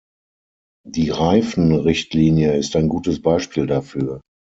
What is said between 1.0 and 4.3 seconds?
Reifenrichtlinie ist ein gutes Beispiel dafür.